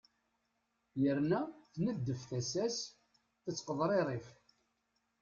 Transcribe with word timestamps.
yerna 1.03 1.41
tneddef 1.73 2.21
tasa-s 2.29 2.77
tettqeḍririf 3.43 4.27